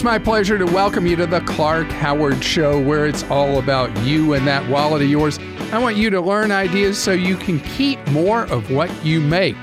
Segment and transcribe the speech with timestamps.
[0.00, 3.94] It's my pleasure to welcome you to the Clark Howard Show, where it's all about
[3.98, 5.38] you and that wallet of yours.
[5.72, 9.58] I want you to learn ideas so you can keep more of what you make.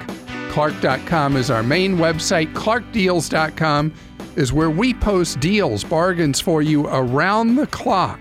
[0.50, 2.54] Clark.com is our main website.
[2.54, 3.92] ClarkDeals.com
[4.36, 8.20] is where we post deals, bargains for you around the clock.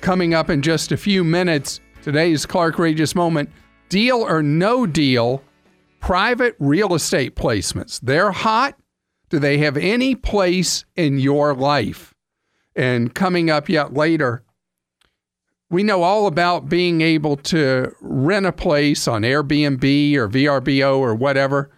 [0.00, 3.50] Coming up in just a few minutes, today's Clark Rageous Moment
[3.88, 5.44] deal or no deal,
[6.00, 8.00] private real estate placements.
[8.00, 8.74] They're hot.
[9.34, 12.14] Do they have any place in your life?
[12.76, 14.44] And coming up yet later,
[15.68, 21.16] we know all about being able to rent a place on Airbnb or VRBO or
[21.16, 21.72] whatever.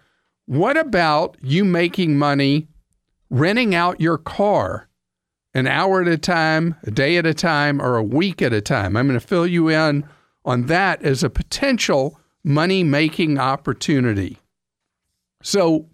[0.45, 2.67] What about you making money
[3.31, 4.87] renting out your car
[5.55, 8.61] an hour at a time, a day at a time, or a week at a
[8.61, 8.95] time?
[8.95, 10.07] I'm going to fill you in
[10.45, 14.37] on that as a potential money making opportunity.
[15.41, 15.89] So,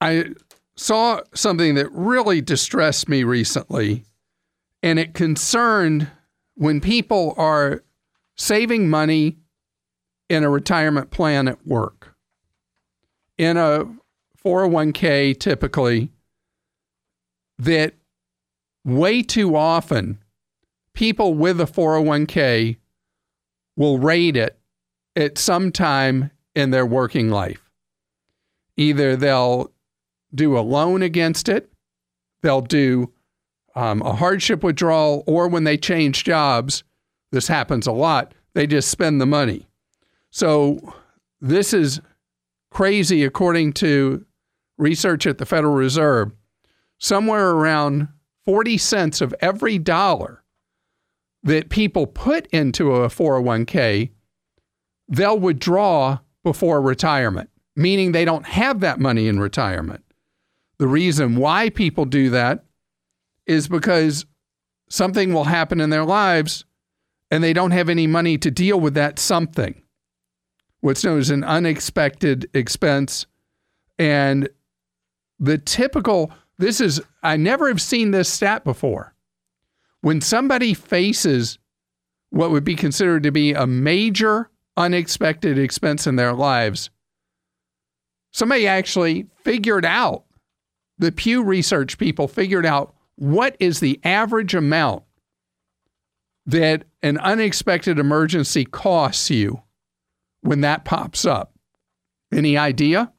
[0.00, 0.26] I
[0.76, 4.04] saw something that really distressed me recently,
[4.82, 6.10] and it concerned
[6.54, 7.82] when people are
[8.36, 9.38] saving money
[10.28, 12.14] in a retirement plan at work.
[13.38, 13.84] In a
[14.44, 16.10] 401k, typically,
[17.58, 17.94] that
[18.84, 20.18] way too often
[20.94, 22.76] people with a 401k
[23.76, 24.58] will rate it
[25.14, 27.70] at some time in their working life.
[28.76, 29.70] Either they'll
[30.34, 31.70] do a loan against it,
[32.42, 33.12] they'll do
[33.74, 36.82] um, a hardship withdrawal, or when they change jobs,
[37.32, 39.66] this happens a lot, they just spend the money.
[40.30, 40.94] So
[41.40, 42.00] this is
[42.70, 44.24] crazy according to
[44.78, 46.32] research at the Federal Reserve.
[46.98, 48.08] Somewhere around
[48.46, 50.42] 40 cents of every dollar
[51.42, 54.10] that people put into a 401k,
[55.08, 60.02] they'll withdraw before retirement, meaning they don't have that money in retirement.
[60.78, 62.64] The reason why people do that
[63.46, 64.26] is because
[64.88, 66.64] something will happen in their lives
[67.30, 69.82] and they don't have any money to deal with that something,
[70.80, 73.26] what's known as an unexpected expense.
[73.98, 74.48] And
[75.38, 79.14] the typical, this is, I never have seen this stat before.
[80.02, 81.58] When somebody faces
[82.30, 86.90] what would be considered to be a major unexpected expense in their lives,
[88.30, 90.25] somebody actually figured out,
[90.98, 95.02] the Pew Research people figured out what is the average amount
[96.46, 99.62] that an unexpected emergency costs you
[100.42, 101.52] when that pops up?
[102.32, 103.12] Any idea?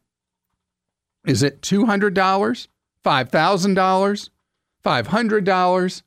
[1.25, 2.13] Is it $200,
[3.03, 4.29] $5,000,
[4.85, 6.01] $500?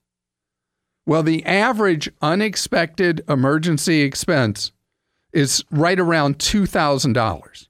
[1.06, 4.72] Well, the average unexpected emergency expense
[5.32, 7.68] is right around $2,000.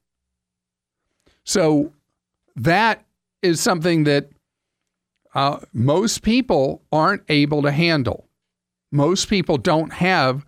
[1.44, 1.92] So
[2.56, 3.04] that
[3.42, 4.30] is something that
[5.34, 8.26] uh, most people aren't able to handle.
[8.90, 10.44] Most people don't have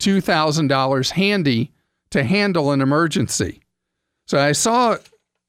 [0.00, 1.72] $2,000 handy
[2.10, 3.62] to handle an emergency.
[4.26, 4.96] So I saw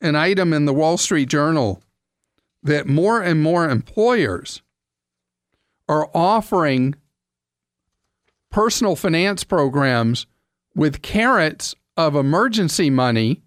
[0.02, 1.82] an item in the Wall Street Journal
[2.62, 4.62] that more and more employers
[5.90, 6.96] are offering
[8.50, 10.26] personal finance programs
[10.76, 13.42] with carrots of emergency money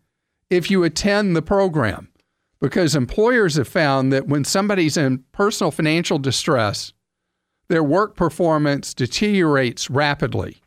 [0.50, 2.08] if you attend the program
[2.60, 6.92] because employers have found that when somebody's in personal financial distress,
[7.68, 10.58] their work performance deteriorates rapidly.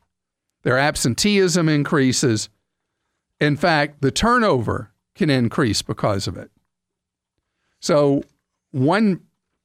[0.63, 2.50] Their absenteeism increases.
[3.39, 6.51] In fact, the turnover can increase because of it.
[7.79, 8.23] So,
[8.71, 9.21] one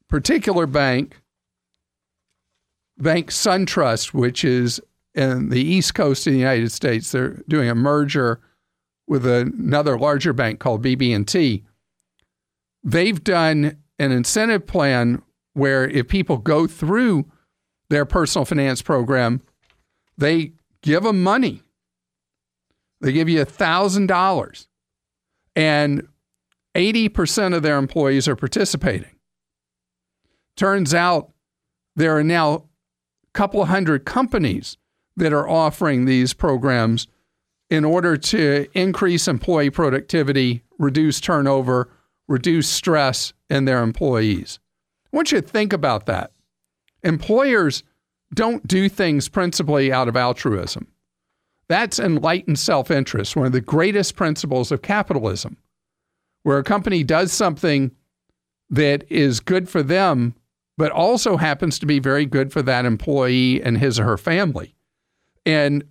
[0.09, 1.21] particular bank,
[2.97, 4.81] Bank SunTrust, which is
[5.15, 8.41] in the East Coast of the United States, they're doing a merger
[9.07, 11.65] with another larger bank called BB&T
[12.85, 15.23] they've done an incentive plan
[15.55, 17.27] where if people go through
[17.89, 19.41] their personal finance program,
[20.19, 20.53] they
[20.83, 21.63] give them money.
[23.01, 24.67] They give you $1,000
[25.57, 26.09] and
[26.75, 29.11] 80% of their employees are participating.
[30.57, 31.33] Turns out
[31.97, 32.63] there are now a
[33.33, 34.77] couple hundred companies
[35.17, 37.07] that are offering these programs
[37.71, 41.91] in order to increase employee productivity, reduce turnover,
[42.29, 44.59] reduce stress in their employees.
[45.13, 46.33] I want you to think about that.
[47.03, 47.83] Employers
[48.35, 50.89] don't do things principally out of altruism.
[51.69, 55.57] That's enlightened self interest, one of the greatest principles of capitalism,
[56.43, 57.91] where a company does something
[58.71, 60.35] that is good for them,
[60.77, 64.75] but also happens to be very good for that employee and his or her family.
[65.47, 65.85] And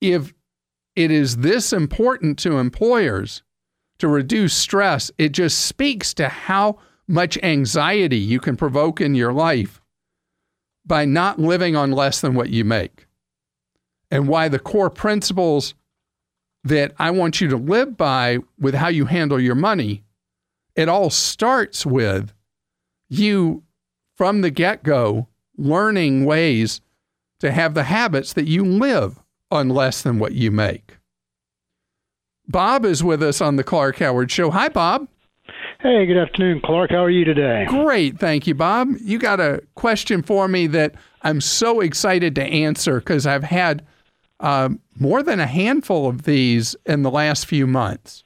[0.00, 0.32] if
[0.94, 3.42] it is this important to employers
[3.98, 6.78] to reduce stress, it just speaks to how
[7.08, 9.80] much anxiety you can provoke in your life
[10.84, 13.06] by not living on less than what you make.
[14.10, 15.74] And why the core principles
[16.64, 20.04] that I want you to live by with how you handle your money,
[20.74, 22.32] it all starts with
[23.08, 23.62] you
[24.16, 26.80] from the get go learning ways
[27.40, 30.96] to have the habits that you live on less than what you make.
[32.48, 34.50] Bob is with us on the Clark Howard Show.
[34.50, 35.08] Hi, Bob.
[35.80, 36.90] Hey, good afternoon, Clark.
[36.90, 37.66] How are you today?
[37.68, 38.88] Great, thank you, Bob.
[39.00, 43.86] You got a question for me that I'm so excited to answer because I've had
[44.40, 48.24] uh, more than a handful of these in the last few months.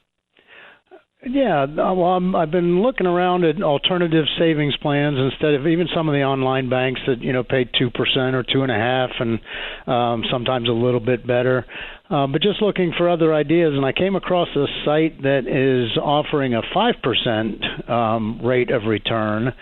[1.23, 6.09] Yeah, well, i have been looking around at alternative savings plans instead of even some
[6.09, 9.11] of the online banks that you know pay two percent or two and a half,
[9.19, 9.39] and
[9.85, 11.63] um, sometimes a little bit better.
[12.09, 15.95] Uh, but just looking for other ideas, and I came across a site that is
[16.01, 19.53] offering a five percent um, rate of return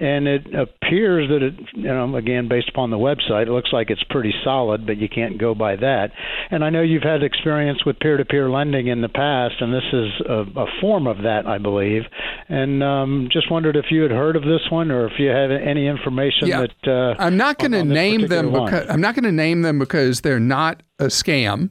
[0.00, 3.90] and it appears that it, you know, again, based upon the website, it looks like
[3.90, 6.12] it's pretty solid, but you can't go by that.
[6.50, 10.08] And I know you've had experience with peer-to-peer lending in the past, and this is
[10.26, 12.04] a, a form of that, I believe.
[12.48, 15.50] And um, just wondered if you had heard of this one, or if you have
[15.50, 16.66] any information yeah.
[16.84, 16.90] that.
[16.90, 20.22] Uh, I'm not going to name them because I'm not going to name them because
[20.22, 21.70] they're not a scam,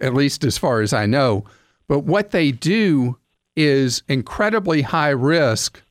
[0.00, 1.44] at least as far as I know.
[1.86, 3.18] But what they do
[3.54, 5.82] is incredibly high risk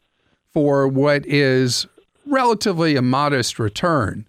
[0.54, 1.88] for what is
[2.26, 4.28] relatively a modest return.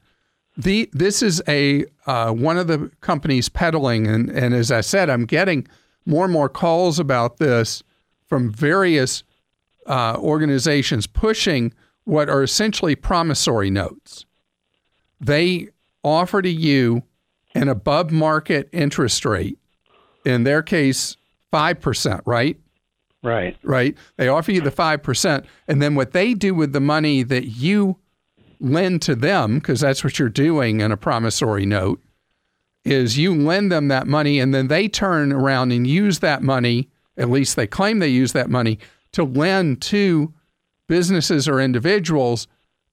[0.56, 5.08] The this is a uh, one of the companies peddling, and and as I said,
[5.08, 5.66] I'm getting
[6.04, 7.82] more and more calls about this
[8.26, 9.22] from various
[9.86, 11.72] uh, organizations pushing
[12.04, 14.26] what are essentially promissory notes.
[15.20, 15.68] They
[16.02, 17.04] offer to you
[17.54, 19.58] an above market interest rate,
[20.24, 21.16] in their case,
[21.50, 22.58] five percent, right?
[23.22, 23.56] Right.
[23.62, 23.96] Right.
[24.16, 25.44] They offer you the 5%.
[25.68, 27.98] And then what they do with the money that you
[28.58, 32.02] lend to them, because that's what you're doing in a promissory note,
[32.84, 36.88] is you lend them that money and then they turn around and use that money,
[37.16, 38.78] at least they claim they use that money,
[39.12, 40.32] to lend to
[40.88, 42.48] businesses or individuals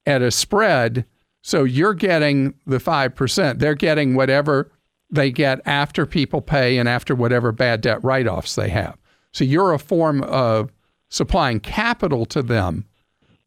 [0.05, 1.05] at a spread.
[1.41, 3.59] So you're getting the 5%.
[3.59, 4.71] They're getting whatever
[5.09, 8.95] they get after people pay and after whatever bad debt write offs they have.
[9.31, 10.71] So you're a form of
[11.09, 12.85] supplying capital to them,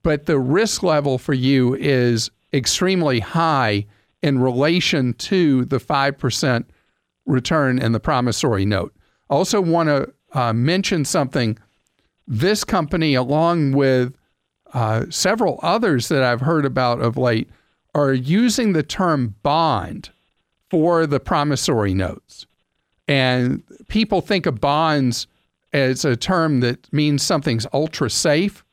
[0.02, 3.86] but the risk level for you is extremely high
[4.22, 6.64] in relation to the 5%
[7.26, 8.94] return in the promissory note.
[9.30, 11.58] I also want to uh, mention something.
[12.26, 14.14] This company, along with
[14.74, 17.50] uh, several others that I've heard about of late,
[17.94, 20.10] are using the term bond
[20.70, 22.46] for the promissory notes.
[23.06, 25.26] And people think of bonds
[25.72, 28.64] as a term that means something's ultra safe.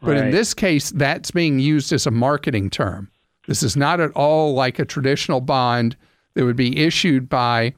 [0.00, 0.24] But right.
[0.24, 3.10] in this case, that's being used as a marketing term.
[3.46, 5.96] This is not at all like a traditional bond
[6.34, 7.74] that would be issued by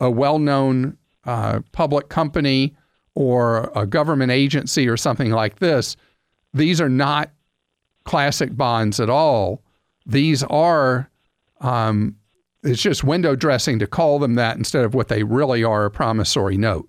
[0.00, 2.74] a well known uh, public company
[3.14, 5.96] or a government agency or something like this.
[6.54, 7.30] These are not
[8.04, 9.62] classic bonds at all.
[10.06, 11.10] These are,
[11.60, 12.16] um,
[12.62, 15.90] it's just window dressing to call them that instead of what they really are a
[15.90, 16.88] promissory note.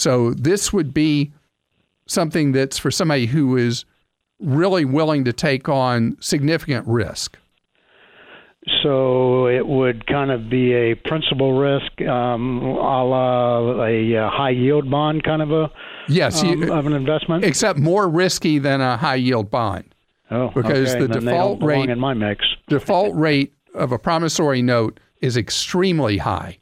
[0.00, 1.30] So this would be
[2.06, 3.84] something that's for somebody who is
[4.38, 7.36] really willing to take on significant risk.
[8.82, 14.50] So it would kind of be a principal risk, um, a la a, a high
[14.50, 15.70] yield bond, kind of a
[16.08, 19.84] yes um, you, of an investment, except more risky than a high yield bond.
[20.30, 21.06] Oh, because okay.
[21.06, 22.46] the default rate in my mix.
[22.68, 26.56] default rate of a promissory note is extremely high,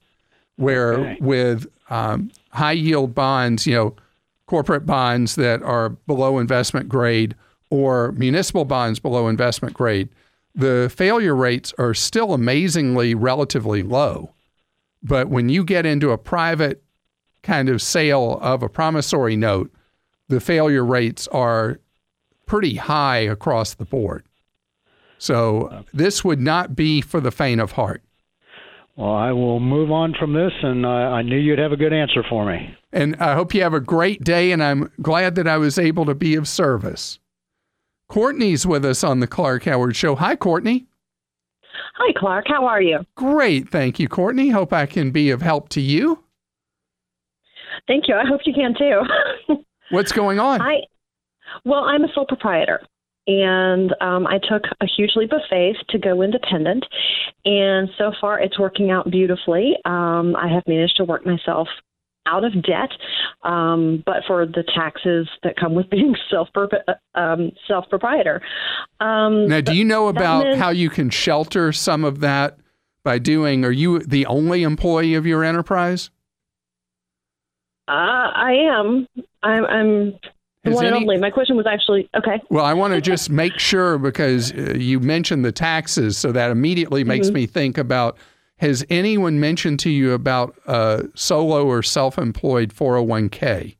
[0.56, 1.18] where okay.
[1.20, 3.96] with um, high yield bonds, you know,
[4.46, 7.34] corporate bonds that are below investment grade
[7.70, 10.08] or municipal bonds below investment grade,
[10.54, 14.34] the failure rates are still amazingly relatively low.
[15.02, 16.82] But when you get into a private
[17.42, 19.70] kind of sale of a promissory note,
[20.28, 21.78] the failure rates are
[22.46, 24.24] pretty high across the board.
[25.18, 28.02] So this would not be for the faint of heart.
[28.98, 31.92] Well, I will move on from this, and uh, I knew you'd have a good
[31.92, 32.76] answer for me.
[32.92, 36.04] And I hope you have a great day, and I'm glad that I was able
[36.06, 37.20] to be of service.
[38.08, 40.16] Courtney's with us on the Clark Howard Show.
[40.16, 40.88] Hi, Courtney.
[41.94, 42.46] Hi, Clark.
[42.48, 42.98] How are you?
[43.14, 43.68] Great.
[43.68, 44.48] Thank you, Courtney.
[44.48, 46.24] Hope I can be of help to you.
[47.86, 48.16] Thank you.
[48.16, 49.62] I hope you can too.
[49.90, 50.60] What's going on?
[50.60, 50.80] I,
[51.64, 52.80] well, I'm a sole proprietor
[53.28, 56.84] and um, I took a huge leap of faith to go independent.
[57.44, 59.74] And so far, it's working out beautifully.
[59.84, 61.68] Um, I have managed to work myself
[62.26, 62.90] out of debt,
[63.42, 66.48] um, but for the taxes that come with being self
[67.14, 68.40] um, self proprietor.
[68.98, 72.58] Um, now, do you know about meant, how you can shelter some of that
[73.04, 73.64] by doing?
[73.64, 76.10] Are you the only employee of your enterprise?
[77.86, 79.06] Uh, I am.
[79.42, 79.64] I'm.
[79.66, 80.18] I'm
[80.64, 81.18] the one any, and only.
[81.18, 82.40] My question was actually okay.
[82.50, 86.50] Well, I want to just make sure because uh, you mentioned the taxes, so that
[86.50, 87.34] immediately makes mm-hmm.
[87.34, 88.18] me think about
[88.58, 93.76] has anyone mentioned to you about a solo or self employed 401k?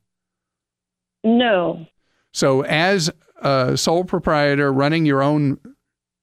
[1.25, 1.87] No.
[2.33, 3.11] So, as
[3.43, 5.59] a sole proprietor running your own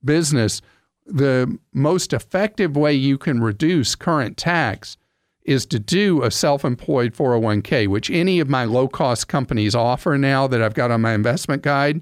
[0.03, 0.61] business,
[1.05, 4.97] the most effective way you can reduce current tax
[5.45, 10.17] is to do a self employed 401k, which any of my low cost companies offer
[10.17, 12.01] now that I've got on my investment guide.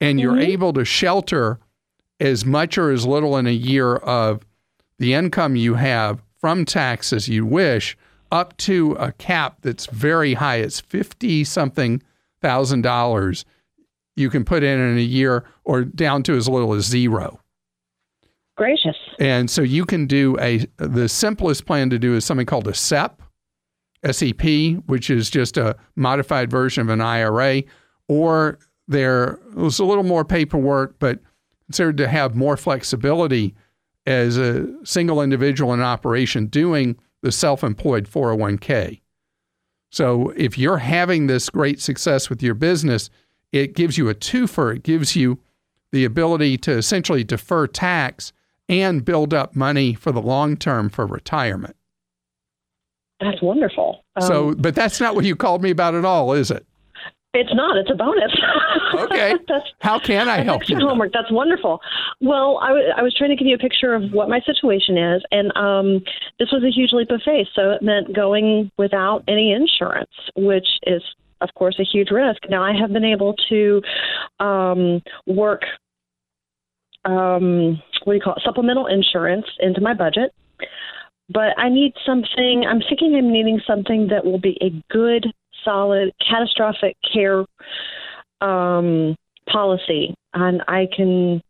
[0.00, 0.52] And you're mm-hmm.
[0.52, 1.58] able to shelter
[2.20, 4.46] as much or as little in a year of
[4.98, 7.96] the income you have from taxes you wish
[8.30, 10.56] up to a cap that's very high.
[10.56, 12.02] It's 50 something
[12.40, 13.44] thousand dollars
[14.14, 17.40] you can put in in a year or down to as little as zero.
[18.58, 18.96] Gracious.
[19.20, 22.74] And so you can do a, the simplest plan to do is something called a
[22.74, 23.22] SEP,
[24.10, 24.42] SEP,
[24.86, 27.62] which is just a modified version of an IRA,
[28.08, 31.20] or there was a little more paperwork, but
[31.66, 33.54] considered to have more flexibility
[34.06, 39.00] as a single individual in operation doing the self employed 401k.
[39.92, 43.08] So if you're having this great success with your business,
[43.52, 44.74] it gives you a twofer.
[44.74, 45.38] It gives you
[45.92, 48.32] the ability to essentially defer tax
[48.68, 51.76] and build up money for the long term for retirement.
[53.20, 54.04] That's wonderful.
[54.16, 56.64] Um, so, but that's not what you called me about at all, is it?
[57.34, 57.76] It's not.
[57.76, 58.32] It's a bonus.
[58.94, 59.34] okay.
[59.80, 60.88] How can I help extra you?
[60.88, 61.12] Homework.
[61.12, 61.80] That's wonderful.
[62.20, 64.96] Well, I, w- I was trying to give you a picture of what my situation
[64.96, 66.02] is, and um,
[66.38, 67.46] this was a huge leap of faith.
[67.54, 71.02] So it meant going without any insurance, which is,
[71.42, 72.42] of course, a huge risk.
[72.48, 73.82] Now I have been able to
[74.40, 75.62] um, work.
[77.08, 78.42] Um, what do you call it?
[78.44, 80.32] Supplemental insurance into my budget
[81.30, 82.64] but I need something.
[82.68, 85.26] I'm thinking I'm needing something that will be a good
[85.64, 87.44] solid catastrophic care
[88.40, 89.16] um,
[89.50, 91.42] policy, and I can.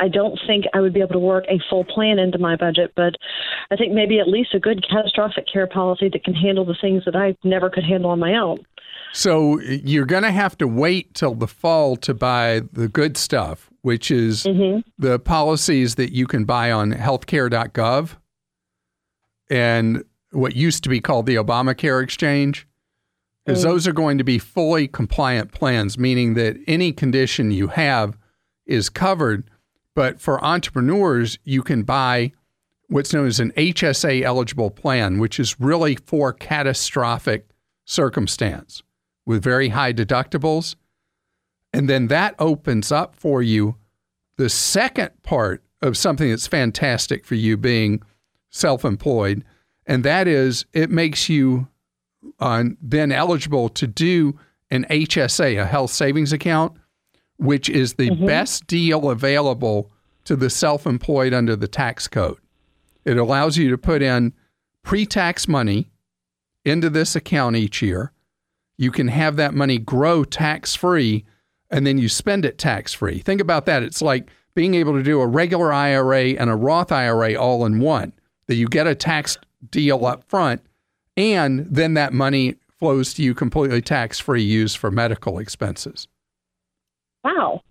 [0.00, 2.92] I don't think I would be able to work a full plan into my budget,
[2.94, 3.14] but
[3.72, 7.02] I think maybe at least a good catastrophic care policy that can handle the things
[7.04, 8.60] that I never could handle on my own.
[9.12, 13.67] So you're going to have to wait till the fall to buy the good stuff,
[13.82, 14.80] which is mm-hmm.
[14.98, 18.16] the policies that you can buy on healthcare.gov
[19.50, 22.66] and what used to be called the Obamacare Exchange
[23.48, 23.68] because mm.
[23.68, 28.18] those are going to be fully compliant plans, meaning that any condition you have
[28.66, 29.48] is covered.
[29.94, 32.32] But for entrepreneurs, you can buy
[32.88, 37.48] what's known as an HSA eligible plan, which is really for catastrophic
[37.86, 38.82] circumstance
[39.24, 40.76] with very high deductibles.
[41.72, 43.76] And then that opens up for you
[44.36, 48.02] the second part of something that's fantastic for you being
[48.50, 49.44] self employed.
[49.86, 51.68] And that is, it makes you
[52.40, 54.38] uh, then eligible to do
[54.70, 56.76] an HSA, a health savings account,
[57.36, 58.26] which is the mm-hmm.
[58.26, 59.90] best deal available
[60.24, 62.38] to the self employed under the tax code.
[63.04, 64.34] It allows you to put in
[64.84, 65.90] pre tax money
[66.64, 68.12] into this account each year.
[68.76, 71.24] You can have that money grow tax free
[71.70, 73.18] and then you spend it tax free.
[73.18, 73.82] Think about that.
[73.82, 77.80] It's like being able to do a regular IRA and a Roth IRA all in
[77.80, 78.12] one,
[78.46, 79.36] that you get a tax
[79.70, 80.62] deal up front
[81.16, 86.06] and then that money flows to you completely tax free, used for medical expenses.
[87.24, 87.62] Wow.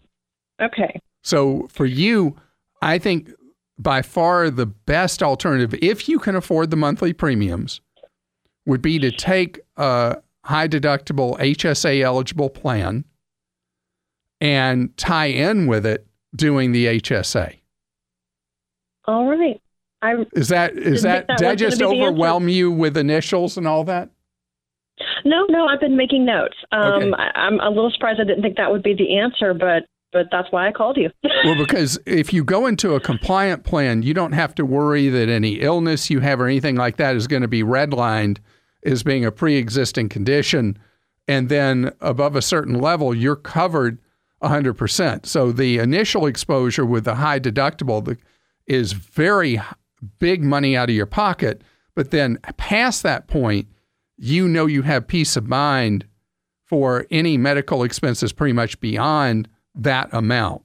[0.62, 1.00] Okay.
[1.24, 2.36] So for you,
[2.82, 3.32] I think
[3.80, 7.80] by far the best alternative, if you can afford the monthly premiums,
[8.66, 13.06] would be to take a high deductible HSA eligible plan
[14.40, 17.60] and tie in with it doing the HSA.
[19.06, 19.62] All right.
[20.02, 23.84] I is that is that, that did I just overwhelm you with initials and all
[23.86, 24.10] that?
[25.26, 26.56] No, no, I've been making notes.
[26.72, 27.24] Um, okay.
[27.36, 30.28] I, am a little surprised I didn't think that would be the answer, but but
[30.32, 31.10] that's why I called you.
[31.44, 35.30] well, because if you go into a compliant plan, you don't have to worry that
[35.30, 38.38] any illness you have or anything like that is going to be redlined
[38.84, 40.78] as being a pre-existing condition,
[41.28, 44.00] and then above a certain level, you're covered
[44.42, 45.26] 100%.
[45.26, 48.18] So the initial exposure with the high deductible
[48.66, 49.60] is very
[50.20, 51.62] big money out of your pocket.
[51.96, 53.68] But then past that point,
[54.18, 56.06] you know you have peace of mind
[56.66, 60.64] for any medical expenses pretty much beyond that amount.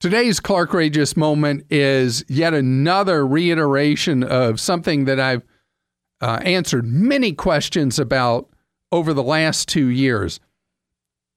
[0.00, 5.42] Today's Clark Rageous moment is yet another reiteration of something that I've
[6.20, 8.50] uh, answered many questions about
[8.92, 10.40] over the last two years.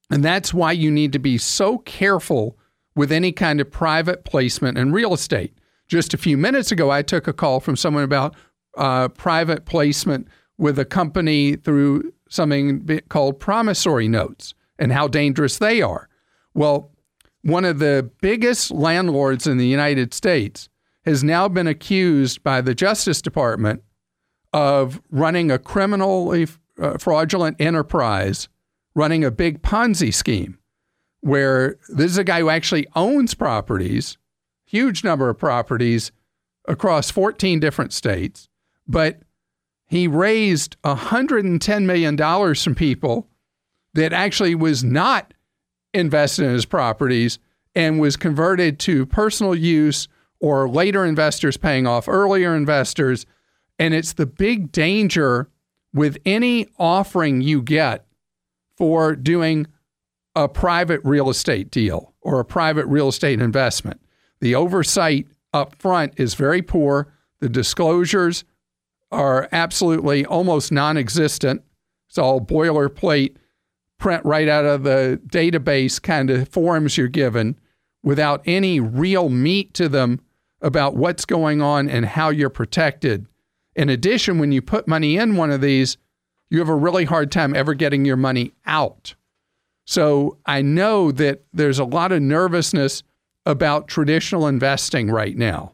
[0.09, 2.57] And that's why you need to be so careful
[2.95, 5.57] with any kind of private placement in real estate.
[5.87, 8.35] Just a few minutes ago, I took a call from someone about
[8.77, 15.81] uh, private placement with a company through something called promissory notes and how dangerous they
[15.81, 16.09] are.
[16.53, 16.91] Well,
[17.43, 20.69] one of the biggest landlords in the United States
[21.05, 23.83] has now been accused by the Justice Department
[24.51, 26.47] of running a criminally
[26.81, 28.49] uh, fraudulent enterprise,
[28.98, 30.58] running a big Ponzi scheme,
[31.22, 34.18] where this is a guy who actually owns properties,
[34.66, 36.12] huge number of properties
[36.68, 38.50] across 14 different states,
[38.88, 39.22] but
[39.86, 43.27] he raised $110 million from people
[43.94, 45.32] that actually was not
[45.94, 47.38] invested in his properties
[47.75, 50.08] and was converted to personal use
[50.39, 53.27] or later investors paying off earlier investors.
[53.77, 55.50] And it's the big danger
[55.94, 58.06] with any offering you get
[58.77, 59.67] for doing
[60.36, 64.00] a private real estate deal or a private real estate investment.
[64.39, 67.12] The oversight up front is very poor.
[67.39, 68.43] The disclosures
[69.12, 71.63] are absolutely almost non existent.
[72.07, 73.38] It's all boilerplate,
[73.98, 77.57] print right out of the database kind of forms you're given
[78.03, 80.22] without any real meat to them
[80.62, 83.25] about what's going on and how you're protected.
[83.75, 85.98] In addition, when you put money in one of these,
[86.50, 89.16] you have a really hard time ever getting your money out.
[89.86, 93.04] So I know that there's a lot of nervousness
[93.46, 95.74] about traditional investing right now,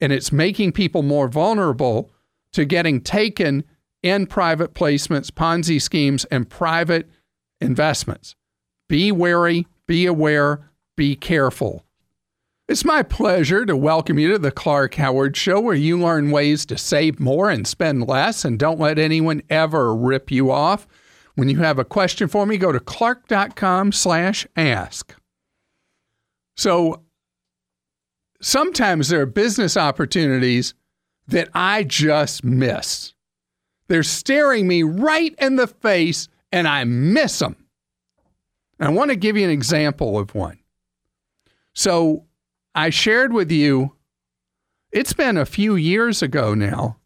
[0.00, 2.10] and it's making people more vulnerable
[2.52, 3.64] to getting taken
[4.02, 7.08] in private placements, Ponzi schemes, and private
[7.60, 8.34] investments.
[8.88, 11.84] Be wary, be aware, be careful.
[12.68, 16.64] It's my pleasure to welcome you to the Clark Howard Show, where you learn ways
[16.66, 20.86] to save more and spend less, and don't let anyone ever rip you off.
[21.34, 25.14] When you have a question for me, go to clark.com/ask.
[26.56, 27.02] So
[28.40, 30.74] sometimes there are business opportunities
[31.26, 33.12] that I just miss.
[33.88, 37.56] They're staring me right in the face, and I miss them.
[38.78, 40.60] I want to give you an example of one.
[41.74, 42.26] So
[42.74, 43.92] I shared with you,
[44.90, 46.96] it's been a few years ago now,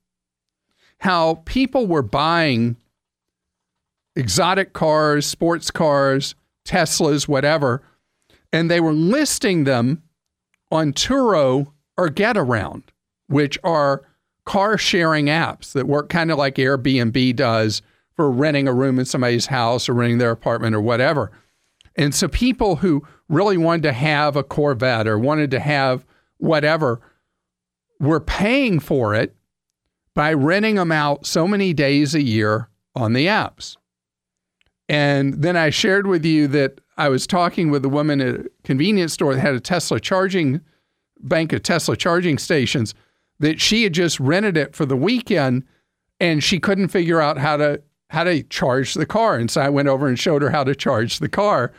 [0.98, 2.76] how people were buying
[4.14, 7.82] exotic cars, sports cars, Teslas, whatever,
[8.52, 10.02] and they were listing them
[10.70, 12.84] on Turo or Getaround,
[13.28, 14.02] which are
[14.44, 17.82] car sharing apps that work kind of like Airbnb does
[18.14, 21.30] for renting a room in somebody's house or renting their apartment or whatever.
[21.96, 26.04] And so people who really wanted to have a Corvette or wanted to have
[26.38, 27.00] whatever
[27.98, 29.34] were paying for it
[30.14, 33.76] by renting them out so many days a year on the apps.
[34.88, 38.50] And then I shared with you that I was talking with a woman at a
[38.64, 40.60] convenience store that had a Tesla charging
[41.20, 42.94] bank of Tesla charging stations
[43.38, 45.64] that she had just rented it for the weekend
[46.20, 49.36] and she couldn't figure out how to how to charge the car.
[49.36, 51.72] And so I went over and showed her how to charge the car.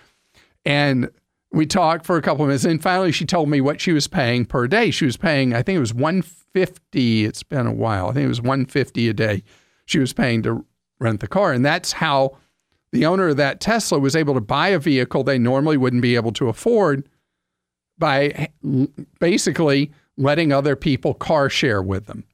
[0.68, 1.10] And
[1.54, 2.66] we talked for a couple of minutes.
[2.66, 4.92] And finally she told me what she was paying per day.
[4.92, 7.26] She was paying, I think it was 150.
[7.26, 8.10] It's been a while.
[8.10, 9.44] I think it was 150 a day
[9.86, 10.66] she was paying to
[11.00, 11.54] rent the car.
[11.54, 12.38] And that's how
[12.92, 16.16] the owner of that Tesla was able to buy a vehicle they normally wouldn't be
[16.16, 17.08] able to afford
[17.98, 18.50] by
[19.22, 22.26] basically letting other people car share with them.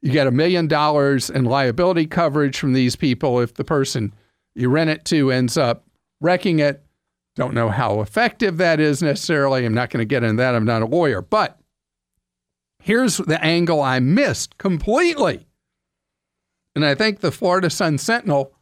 [0.00, 4.12] You get a million dollars in liability coverage from these people if the person
[4.56, 5.84] you rent it to ends up
[6.20, 6.84] wrecking it.
[7.34, 9.64] Don't know how effective that is necessarily.
[9.64, 10.54] I'm not going to get into that.
[10.54, 11.22] I'm not a lawyer.
[11.22, 11.58] But
[12.78, 15.46] here's the angle I missed completely.
[16.74, 18.52] And I thank the Florida Sun Sentinel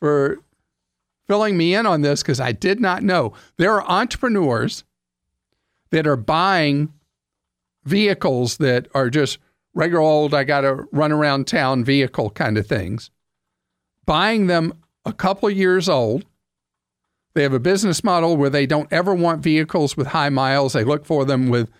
[0.00, 0.38] for
[1.26, 3.32] filling me in on this because I did not know.
[3.56, 4.84] There are entrepreneurs
[5.90, 6.92] that are buying
[7.84, 9.38] vehicles that are just
[9.74, 13.10] regular old, I got to run around town vehicle kind of things,
[14.06, 16.24] buying them a couple years old.
[17.34, 20.72] They have a business model where they don't ever want vehicles with high miles.
[20.72, 21.70] They look for them with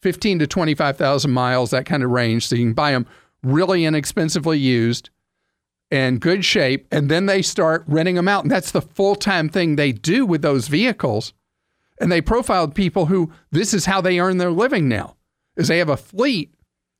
[0.00, 2.46] 15 to 25,000 miles, that kind of range.
[2.46, 3.06] So you can buy them
[3.42, 5.10] really inexpensively used
[5.90, 6.86] and good shape.
[6.90, 8.44] And then they start renting them out.
[8.44, 11.34] And that's the full time thing they do with those vehicles.
[12.00, 15.16] And they profiled people who this is how they earn their living now
[15.56, 16.54] is they have a fleet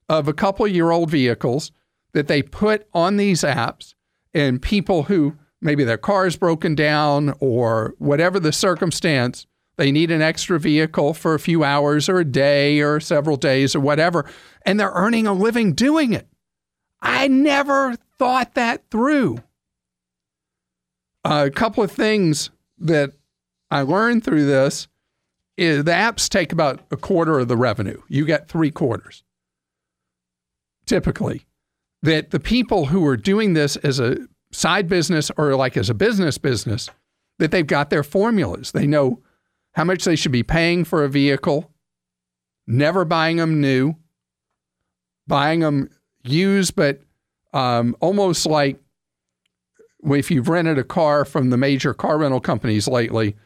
[0.09, 1.73] of a couple year old vehicles
[2.13, 3.95] that they put on these apps
[4.35, 9.47] and people who maybe their car is broken down or whatever the circumstance
[9.79, 13.75] they need an extra vehicle for a few hours or a day or several days
[13.75, 14.25] or whatever
[14.67, 16.29] and they're earning a living doing it
[17.01, 19.39] I never thought that through.
[21.25, 23.13] a couple of things that
[23.71, 24.87] I learned through this
[25.57, 28.01] is the apps take about a quarter of the revenue.
[28.09, 29.25] You get three quarters
[30.87, 31.47] typically.
[32.03, 34.17] That the people who are doing this as a
[34.53, 36.91] side business or like as a business business,
[37.39, 38.73] that they've got their formulas.
[38.73, 39.21] They know
[39.73, 41.71] how much they should be paying for a vehicle,
[42.67, 43.97] never buying them new,
[45.27, 45.89] buying them
[46.23, 47.01] used, but
[47.53, 48.79] um, almost like
[50.05, 53.37] if you've rented a car from the major car rental companies lately,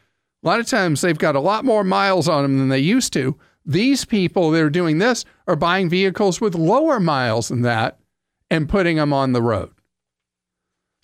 [0.43, 3.13] a lot of times they've got a lot more miles on them than they used
[3.13, 3.37] to.
[3.65, 7.99] These people that are doing this are buying vehicles with lower miles than that
[8.49, 9.71] and putting them on the road.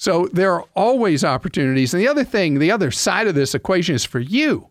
[0.04, 1.94] So there are always opportunities.
[1.94, 4.68] And the other thing, the other side of this equation is for you.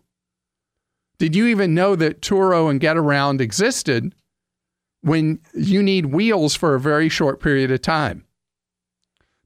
[1.17, 4.13] Did you even know that Turo and Getaround existed
[5.01, 8.25] when you need wheels for a very short period of time?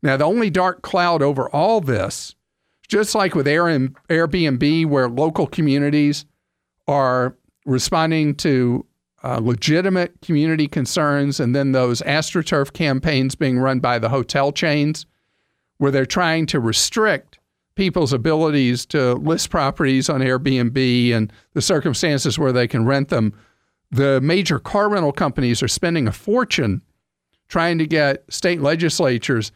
[0.03, 2.35] Now, the only dark cloud over all this,
[2.89, 6.25] just like with Airbnb, where local communities
[6.89, 7.33] are
[7.65, 8.85] responding to
[9.23, 15.05] uh, legitimate community concerns, and then those AstroTurf campaigns being run by the hotel chains,
[15.77, 17.39] where they're trying to restrict
[17.75, 23.33] people's abilities to list properties on Airbnb and the circumstances where they can rent them.
[23.91, 26.81] The major car rental companies are spending a fortune
[27.47, 29.51] trying to get state legislatures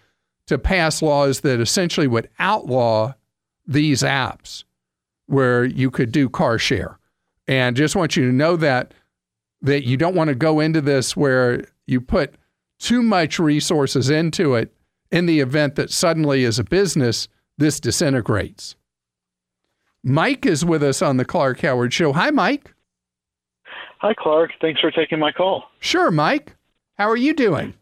[0.47, 3.13] to pass laws that essentially would outlaw
[3.67, 4.63] these apps
[5.25, 6.97] where you could do car share.
[7.47, 8.93] And just want you to know that
[9.63, 12.33] that you don't want to go into this where you put
[12.79, 14.73] too much resources into it
[15.11, 18.75] in the event that suddenly as a business this disintegrates.
[20.03, 22.13] Mike is with us on the Clark Howard show.
[22.13, 22.73] Hi Mike.
[23.99, 25.65] Hi Clark, thanks for taking my call.
[25.79, 26.55] Sure, Mike.
[26.97, 27.73] How are you doing?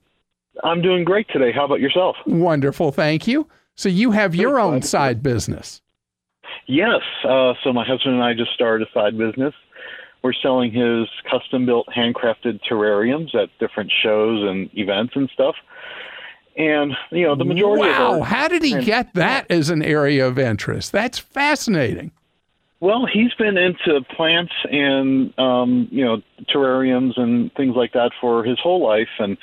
[0.64, 1.52] I'm doing great today.
[1.54, 2.18] How about yourself?
[2.26, 3.48] Wonderful, thank you.
[3.76, 5.82] So you have your own side business.
[6.68, 7.02] Yes.
[7.24, 9.54] Uh, so my husband and I just started a side business.
[10.22, 15.56] We're selling his custom built, handcrafted terrariums at different shows and events and stuff.
[16.58, 19.70] And you know, the majority wow, of Wow, how did he and, get that as
[19.70, 20.92] an area of interest?
[20.92, 22.12] That's fascinating.
[22.82, 26.22] Well, he's been into plants and um, you know
[26.54, 29.38] terrariums and things like that for his whole life, and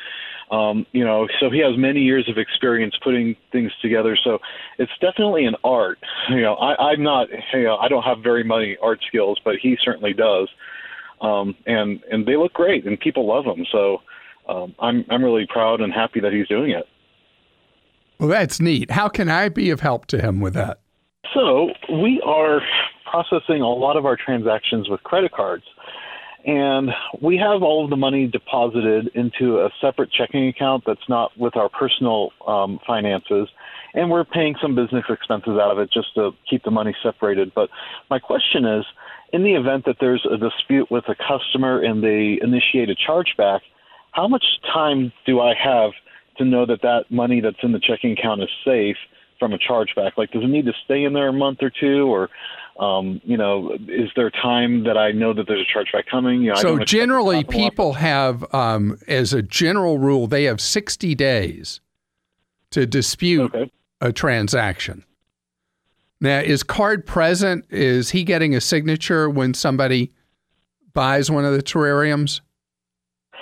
[0.51, 4.17] um, you know, so he has many years of experience putting things together.
[4.23, 4.39] So
[4.79, 5.99] it's definitely an art.
[6.29, 9.57] You know, I, I'm not, you know, I don't have very many art skills, but
[9.61, 10.49] he certainly does.
[11.21, 13.65] Um, and and they look great, and people love them.
[13.73, 14.03] So
[14.49, 16.87] um, I'm I'm really proud and happy that he's doing it.
[18.19, 18.91] Well, that's neat.
[18.91, 20.81] How can I be of help to him with that?
[21.35, 22.61] So we are
[23.11, 25.65] processing a lot of our transactions with credit cards
[26.47, 31.37] and we have all of the money deposited into a separate checking account that's not
[31.37, 33.49] with our personal um, finances,
[33.95, 37.53] and we're paying some business expenses out of it just to keep the money separated.
[37.53, 37.69] But
[38.11, 38.85] my question is,
[39.33, 43.61] in the event that there's a dispute with a customer and they initiate a chargeback,
[44.13, 45.91] how much time do I have
[46.39, 48.97] to know that that money that's in the checking account is safe
[49.39, 50.13] from a chargeback?
[50.17, 52.31] Like, does it need to stay in there a month or two, or
[52.79, 56.43] um, you know, is there time that I know that there's a chargeback coming?
[56.43, 61.81] You know, so generally, people have, um, as a general rule, they have 60 days
[62.71, 63.71] to dispute okay.
[64.01, 65.05] a transaction.
[66.21, 67.65] Now, is card present?
[67.71, 70.13] Is he getting a signature when somebody
[70.93, 72.41] buys one of the terrariums?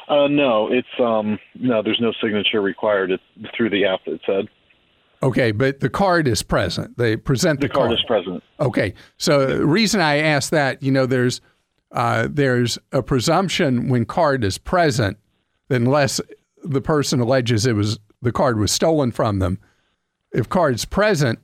[0.09, 1.83] Uh, no, it's um, no.
[1.83, 3.11] There's no signature required.
[3.11, 3.23] It's
[3.57, 4.01] through the app.
[4.07, 4.49] It said.
[5.23, 6.99] Okay, but the card is present.
[6.99, 7.89] They present the, the card.
[7.89, 8.43] card is present.
[8.61, 11.41] Okay, so the reason I ask that, you know, there's
[11.93, 15.17] uh, there's a presumption when card is present,
[15.71, 16.21] unless
[16.63, 19.59] the person alleges it was the card was stolen from them.
[20.33, 21.39] If card's present,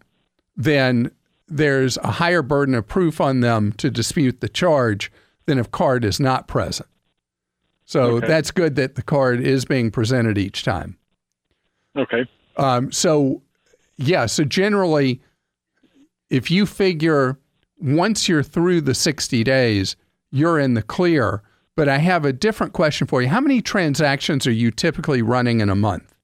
[0.56, 1.12] then
[1.48, 5.10] there's a higher burden of proof on them to dispute the charge
[5.46, 6.88] than if card is not present.
[7.90, 8.28] So okay.
[8.28, 10.96] that's good that the card is being presented each time.
[11.96, 12.24] Okay.
[12.56, 13.42] Um, so
[13.96, 15.20] yeah, so generally,
[16.30, 17.36] if you figure
[17.80, 19.96] once you're through the 60 days,
[20.30, 21.42] you're in the clear.
[21.74, 23.28] But I have a different question for you.
[23.28, 26.14] How many transactions are you typically running in a month?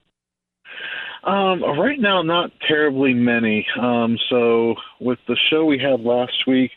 [1.24, 3.66] Um, right now, not terribly many.
[3.80, 6.70] Um, so, with the show we had last week,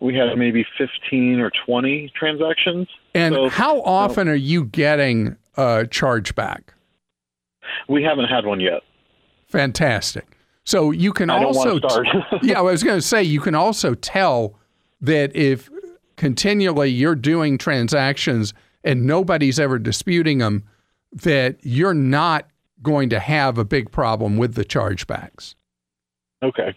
[0.00, 2.88] we had maybe 15 or 20 transactions.
[3.14, 6.60] And so, how often are you getting a chargeback?
[7.88, 8.82] We haven't had one yet.
[9.48, 10.36] Fantastic.
[10.64, 11.80] So you can I also,
[12.42, 14.58] yeah, I was going to say you can also tell
[15.00, 15.70] that if
[16.16, 20.64] continually you're doing transactions and nobody's ever disputing them,
[21.12, 22.48] that you're not
[22.82, 25.54] going to have a big problem with the chargebacks.
[26.42, 26.76] Okay.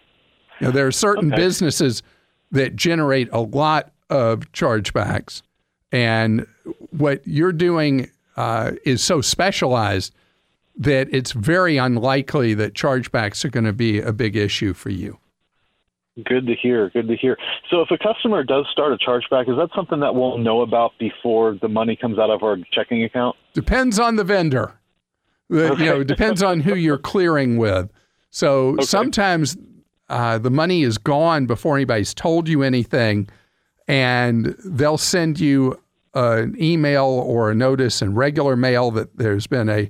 [0.61, 1.41] Now, there are certain Okay.
[1.41, 2.03] businesses
[2.51, 5.41] that generate a lot of chargebacks,
[5.91, 6.45] and
[6.91, 10.13] what you're doing uh, is so specialized
[10.77, 15.17] that it's very unlikely that chargebacks are going to be a big issue for you.
[16.25, 16.89] Good to hear.
[16.89, 17.37] Good to hear.
[17.69, 20.91] So, if a customer does start a chargeback, is that something that we'll know about
[20.99, 23.35] before the money comes out of our checking account?
[23.53, 24.73] Depends on the vendor.
[25.49, 27.89] The- You know, depends on who you're clearing with.
[28.31, 29.55] So sometimes
[30.09, 33.29] uh, the money is gone before anybody's told you anything,
[33.87, 35.79] and they'll send you
[36.13, 39.89] an email or a notice in regular mail that there's been a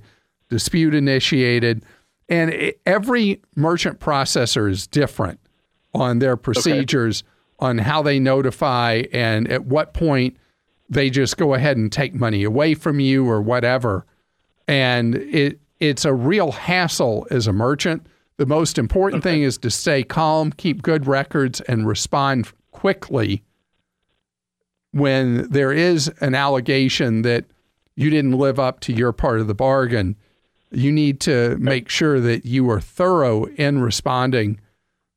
[0.50, 1.86] dispute initiated.
[2.28, 5.40] And it, every merchant processor is different
[5.94, 7.24] on their procedures
[7.60, 10.38] on how they notify and at what point
[10.90, 14.06] they just go ahead and take money away from you or whatever.
[14.68, 18.06] And it it's a real hassle as a merchant.
[18.40, 23.44] The most important thing is to stay calm, keep good records, and respond quickly
[24.92, 27.48] when there is an allegation that
[27.98, 30.16] you didn't live up to your part of the bargain.
[30.72, 34.62] You need to make sure that you are thorough in responding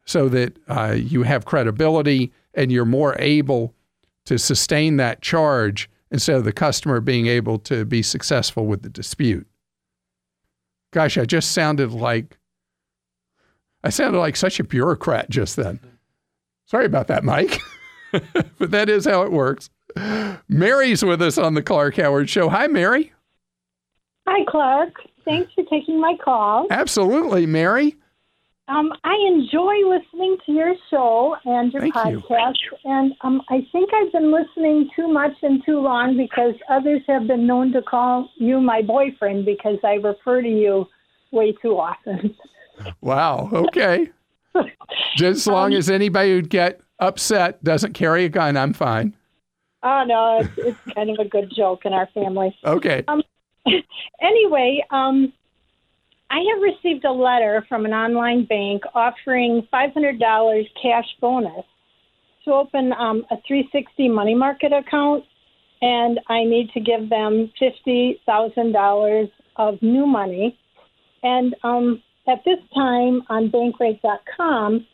[0.04, 3.72] so that uh, you have credibility and you're more able
[4.24, 8.90] to sustain that charge instead of the customer being able to be successful with the
[8.90, 9.46] dispute.
[10.90, 12.37] Gosh, I just sounded like
[13.85, 15.81] I sounded like such a bureaucrat just then.
[16.66, 17.61] Sorry about that, Mike.
[18.59, 19.68] but that is how it works.
[20.49, 22.49] Mary's with us on the Clark Howard Show.
[22.49, 23.12] Hi, Mary.
[24.27, 24.95] Hi, Clark.
[25.25, 26.66] Thanks for taking my call.
[26.71, 27.97] Absolutely, Mary.
[28.68, 32.21] Um, I enjoy listening to your show and your Thank you.
[32.21, 37.03] podcast, and um, I think I've been listening too much and too long because others
[37.09, 40.87] have been known to call you my boyfriend because I refer to you
[41.33, 42.35] way too often.
[43.01, 43.51] Wow.
[43.53, 44.11] Okay.
[45.16, 49.14] Just as long as anybody who'd get upset doesn't carry a gun, I'm fine.
[49.83, 52.57] oh no, it's, it's kind of a good joke in our family.
[52.64, 53.05] Okay.
[54.21, 55.33] anyway, um,
[56.31, 61.64] I have received a letter from an online bank offering $500 cash bonus
[62.45, 65.25] to open um, a 360 money market account,
[65.83, 70.59] and I need to give them $50,000 of new money.
[71.23, 74.87] And um, at this time on bankrate.com,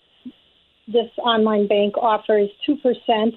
[0.87, 2.79] this online bank offers 2%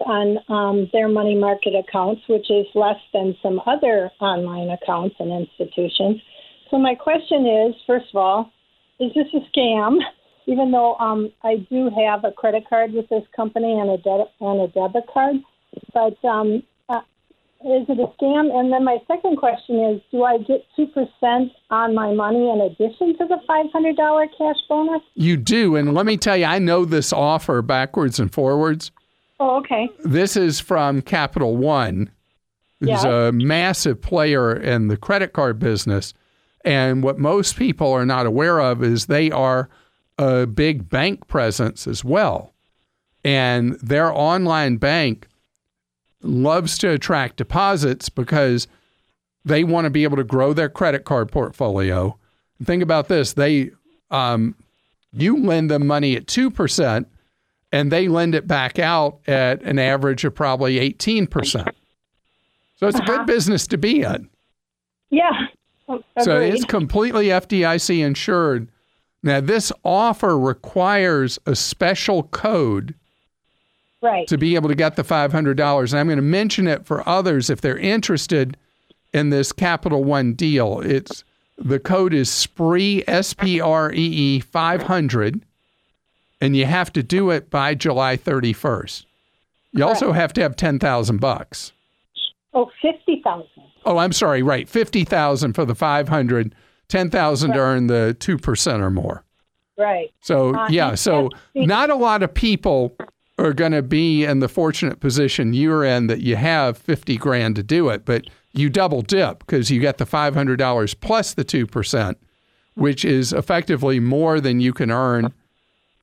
[0.07, 5.31] on um, their money market accounts, which is less than some other online accounts and
[5.31, 6.21] institutions.
[6.69, 8.51] So, my question is first of all,
[8.99, 9.97] is this a scam?
[10.47, 14.25] Even though um, I do have a credit card with this company and a, de-
[14.39, 15.35] and a debit card,
[15.93, 16.63] but um,
[17.65, 18.53] is it a scam?
[18.53, 23.17] And then my second question is do I get 2% on my money in addition
[23.17, 25.01] to the $500 cash bonus?
[25.15, 25.75] You do.
[25.75, 28.91] And let me tell you, I know this offer backwards and forwards.
[29.39, 29.89] Oh, okay.
[30.03, 32.11] This is from Capital One,
[32.79, 33.27] who's Yeah.
[33.27, 36.13] a massive player in the credit card business.
[36.63, 39.69] And what most people are not aware of is they are
[40.19, 42.53] a big bank presence as well.
[43.23, 45.27] And their online bank
[46.23, 48.67] loves to attract deposits because
[49.45, 52.17] they want to be able to grow their credit card portfolio.
[52.63, 53.71] Think about this they,
[54.11, 54.55] um,
[55.13, 57.05] you lend them money at 2%,
[57.71, 61.73] and they lend it back out at an average of probably 18%.
[62.77, 64.29] So it's a good business to be in.
[65.09, 65.47] Yeah.
[65.87, 66.01] So
[66.37, 66.53] Agreed.
[66.53, 68.69] it's completely FDIC insured.
[69.23, 72.95] Now, this offer requires a special code
[74.01, 74.27] right.
[74.27, 75.31] to be able to get the $500.
[75.91, 78.57] And I'm going to mention it for others if they're interested
[79.13, 80.79] in this Capital One deal.
[80.81, 81.23] It's
[81.57, 85.41] the code is SPREE, S P R E E 500,
[86.39, 89.05] and you have to do it by July 31st.
[89.73, 91.71] You also have to have 10,000 bucks.
[92.53, 93.47] Oh, 50000
[93.85, 94.67] Oh, I'm sorry, right.
[94.67, 96.55] 50,000 for the 500,
[96.87, 99.23] 10,000 to earn the 2% or more.
[99.77, 100.11] Right.
[100.21, 102.95] So, Uh, yeah, so not a lot of people
[103.37, 107.55] are going to be in the fortunate position you're in that you have 50 grand
[107.55, 112.15] to do it, but you double dip because you get the $500 plus the 2%,
[112.75, 115.33] which is effectively more than you can earn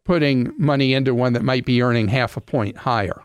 [0.04, 3.22] putting money into one that might be earning half a point higher.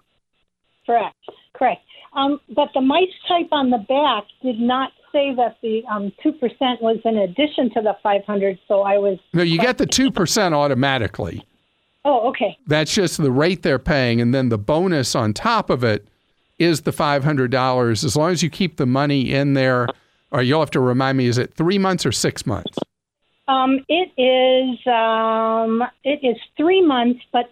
[0.85, 1.15] Correct.
[1.53, 1.81] Correct.
[2.13, 6.33] Um, but the mice type on the back did not say that the um, 2%
[6.81, 11.47] was in addition to the 500 so I was, No, you get the 2% automatically.
[12.05, 12.57] Oh, okay.
[12.67, 14.21] That's just the rate they're paying.
[14.21, 16.07] And then the bonus on top of it
[16.59, 19.87] is the $500 as long as you keep the money in there.
[20.31, 22.77] Or you'll have to remind me, is it three months or six months?
[23.47, 27.51] Um, it is um, it is three months, but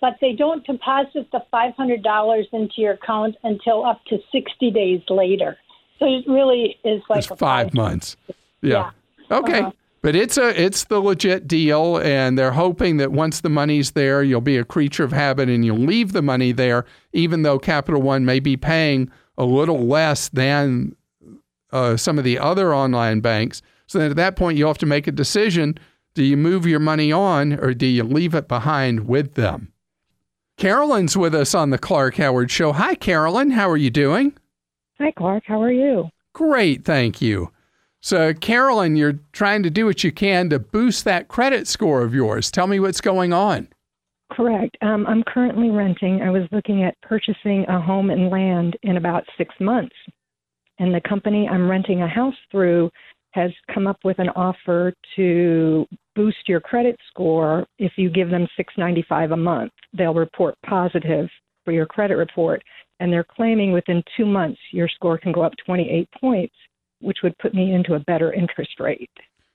[0.00, 4.70] but they don't deposit the five hundred dollars into your account until up to sixty
[4.70, 5.56] days later.
[5.98, 8.16] So it really is like five, five months.
[8.60, 8.90] Yeah.
[9.30, 9.38] Yeah.
[9.38, 9.60] Okay.
[9.60, 9.72] Uh-huh.
[10.02, 14.22] But it's a it's the legit deal, and they're hoping that once the money's there,
[14.22, 18.00] you'll be a creature of habit and you'll leave the money there, even though Capital
[18.00, 20.96] One may be paying a little less than
[21.70, 23.60] uh, some of the other online banks.
[23.86, 25.78] So then at that point, you have to make a decision:
[26.14, 29.70] do you move your money on, or do you leave it behind with them?
[30.56, 32.72] Carolyn's with us on the Clark Howard Show.
[32.72, 33.50] Hi, Carolyn.
[33.50, 34.32] How are you doing?
[34.98, 35.44] Hi, Clark.
[35.46, 36.08] How are you?
[36.32, 37.50] Great, thank you.
[38.02, 42.14] So, Carolyn, you're trying to do what you can to boost that credit score of
[42.14, 42.50] yours.
[42.50, 43.68] Tell me what's going on.
[44.32, 44.76] Correct.
[44.80, 46.22] Um, I'm currently renting.
[46.22, 49.94] I was looking at purchasing a home and land in about six months.
[50.78, 52.90] And the company I'm renting a house through
[53.32, 55.86] has come up with an offer to
[56.16, 59.72] boost your credit score if you give them six ninety five a month.
[59.96, 61.28] They'll report positive
[61.64, 62.62] for your credit report.
[62.98, 66.54] And they're claiming within two months your score can go up 28 points,
[67.00, 69.10] which would put me into a better interest rate.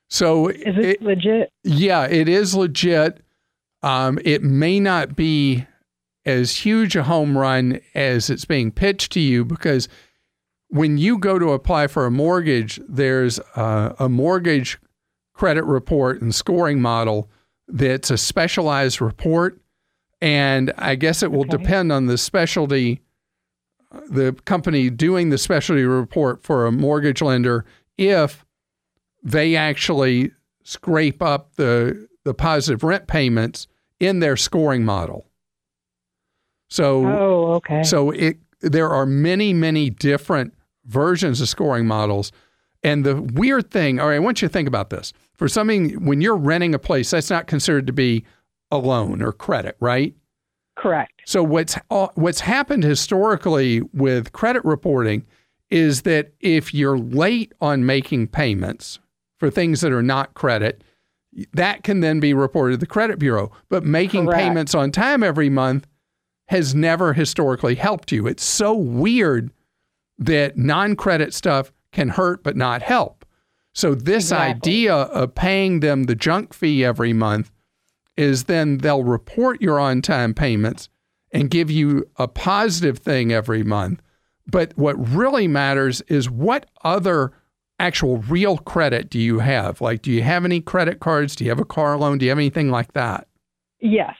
[0.09, 1.51] So, Is this it- legit?
[1.63, 3.21] yeah, it is legit.
[3.81, 5.65] Um, it may not be
[6.25, 9.87] as huge a home run as it's being pitched to you because
[10.69, 14.79] when you go to apply for a mortgage, there's uh, a mortgage
[15.33, 17.29] credit report and scoring model
[17.67, 19.59] that's a specialized report.
[20.21, 21.57] And I guess it will Okay.
[21.57, 23.01] depend on the specialty,
[24.09, 27.65] the company doing the specialty report for a mortgage lender,
[27.97, 28.45] if
[29.23, 30.31] they actually
[30.63, 33.67] scrape up the, the positive rent payments
[33.99, 35.27] in their scoring model.
[36.69, 37.83] So, Oh, okay.
[37.83, 40.53] so it there are many, many different
[40.85, 42.31] versions of scoring models.
[42.83, 45.13] And the weird thing, all right, I want you to think about this.
[45.35, 48.25] For something when you're renting a place, that's not considered to be
[48.71, 50.15] a loan or credit, right?
[50.75, 51.21] Correct.
[51.25, 55.25] So what's uh, what's happened historically with credit reporting
[55.69, 58.99] is that if you're late on making payments
[59.39, 60.83] for things that are not credit,
[61.53, 63.51] that can then be reported to the credit bureau.
[63.69, 64.39] But making Correct.
[64.39, 65.87] payments on time every month
[66.49, 68.27] has never historically helped you.
[68.27, 69.51] It's so weird
[70.19, 73.25] that non-credit stuff can hurt but not help.
[73.73, 74.55] So this Exactly.
[74.55, 77.51] idea of paying them the junk fee every month
[78.17, 80.89] is then they'll report your on-time payments
[81.31, 84.01] and give you a positive thing every month.
[84.47, 87.33] But what really matters is what other
[87.79, 89.81] actual real credit do you have?
[89.81, 91.35] Like, do you have any credit cards?
[91.35, 92.19] Do you have a car loan?
[92.19, 93.27] Do you have anything like that?
[93.81, 94.15] Yes.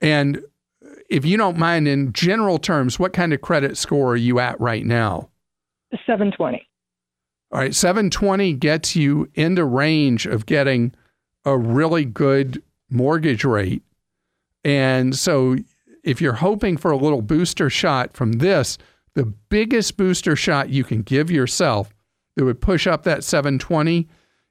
[0.00, 0.42] And
[1.08, 4.60] if you don't mind, in general terms, what kind of credit score are you at
[4.60, 5.30] right now?
[6.06, 6.66] 720.
[7.50, 10.94] All right, 720 gets you into range of getting
[11.48, 13.82] a really good mortgage rate.
[14.64, 15.56] And so
[16.04, 18.76] if you're hoping for a little booster shot from this,
[19.14, 21.94] the biggest booster shot you can give yourself
[22.36, 24.06] that would push up that 720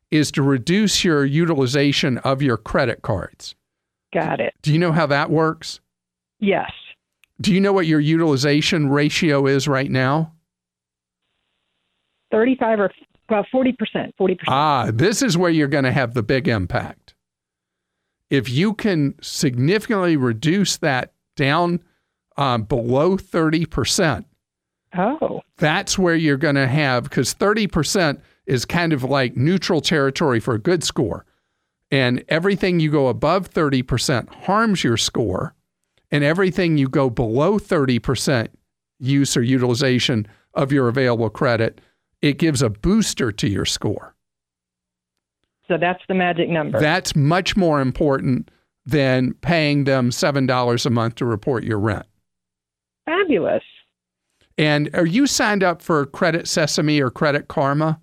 [0.09, 3.55] is to reduce your utilization of your credit cards.
[4.13, 4.55] Got it.
[4.61, 5.79] Do you know how that works?
[6.39, 6.71] Yes.
[7.39, 10.33] Do you know what your utilization ratio is right now?
[12.31, 12.91] 35 or
[13.29, 13.75] well, 40%.
[14.19, 14.37] 40%.
[14.47, 17.15] Ah, this is where you're going to have the big impact.
[18.29, 21.81] If you can significantly reduce that down
[22.37, 24.25] um, below 30%,
[24.97, 30.39] oh, that's where you're going to have, because 30% is kind of like neutral territory
[30.39, 31.25] for a good score.
[31.89, 35.53] And everything you go above 30% harms your score.
[36.11, 38.47] And everything you go below 30%
[38.99, 41.81] use or utilization of your available credit,
[42.21, 44.15] it gives a booster to your score.
[45.67, 46.79] so that's the magic number.
[46.79, 48.49] That's much more important
[48.85, 52.05] than paying them $7 a month to report your rent.
[53.05, 53.63] Fabulous.
[54.57, 57.99] And are you signed up for Credit Sesame or Credit Karma?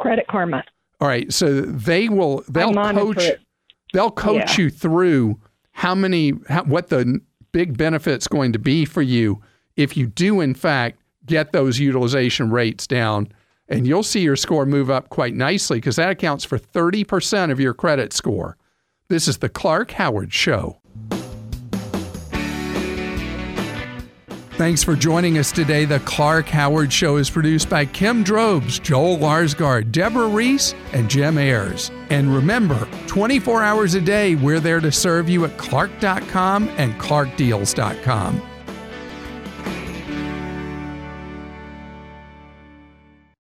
[0.00, 0.64] Credit Karma.
[1.00, 3.40] All right, so they will they'll coach it.
[3.92, 4.64] they'll coach Yeah.
[4.64, 5.38] you through
[5.72, 7.20] how many how, what the
[7.52, 9.40] big benefit's going to be for you
[9.76, 13.28] if you do in fact get those utilization rates down
[13.68, 17.60] and you'll see your score move up quite nicely because that accounts for 30% of
[17.60, 18.56] your credit score.
[19.08, 20.80] This is the Clark Howard show.
[24.58, 25.84] Thanks for joining us today.
[25.84, 31.38] The Clark Howard Show is produced by Kim Drobes, Joel Larsgaard, Deborah Reese, and Jim
[31.38, 31.92] Ayers.
[32.10, 38.57] And remember, 24 hours a day, we're there to serve you at clark.com and clarkdeals.com.